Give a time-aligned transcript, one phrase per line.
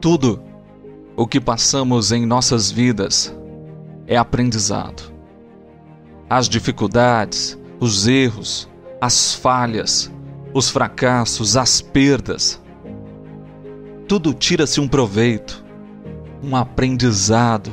[0.00, 0.42] Tudo
[1.16, 3.34] o que passamos em nossas vidas
[4.06, 5.10] é aprendizado.
[6.28, 8.68] As dificuldades, os erros,
[9.00, 10.12] as falhas,
[10.52, 12.62] os fracassos, as perdas.
[14.06, 15.64] Tudo tira-se um proveito,
[16.42, 17.72] um aprendizado.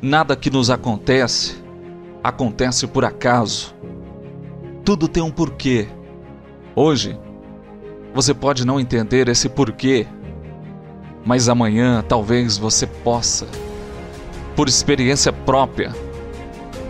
[0.00, 1.64] Nada que nos acontece
[2.22, 3.73] acontece por acaso.
[4.84, 5.88] Tudo tem um porquê.
[6.76, 7.18] Hoje,
[8.12, 10.06] você pode não entender esse porquê
[11.24, 13.46] mas amanhã talvez você possa.
[14.54, 15.92] Por experiência própria,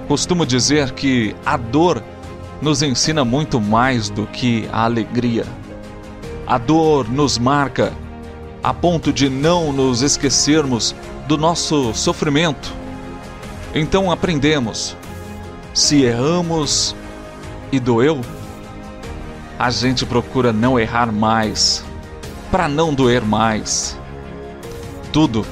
[0.08, 2.02] costumo dizer que a dor
[2.60, 5.46] nos ensina muito mais do que a alegria.
[6.46, 7.92] A dor nos marca
[8.62, 10.94] a ponto de não nos esquecermos
[11.26, 12.72] do nosso sofrimento.
[13.74, 14.96] Então aprendemos.
[15.72, 16.94] Se erramos
[17.76, 18.20] e doeu,
[19.58, 21.84] a gente procura não errar mais,
[22.50, 23.98] para não doer mais.
[25.12, 25.46] Tudo,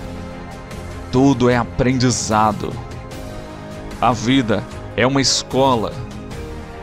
[1.10, 2.72] tudo é aprendizado.
[4.00, 4.62] A vida
[4.97, 5.92] é uma escola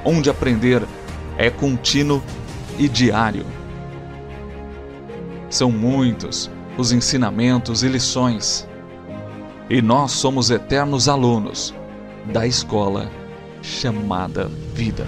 [0.04, 0.84] onde aprender
[1.38, 2.22] é contínuo
[2.78, 3.46] e diário.
[5.50, 8.68] São muitos os ensinamentos e lições,
[9.70, 11.74] e nós somos eternos alunos
[12.32, 13.10] da escola
[13.62, 15.06] chamada vida.